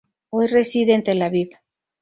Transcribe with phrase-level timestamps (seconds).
[0.31, 1.51] Hoy reside en Tel Aviv.